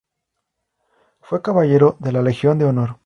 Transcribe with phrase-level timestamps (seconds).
[1.19, 2.97] Fue Caballero de la Legión de honor.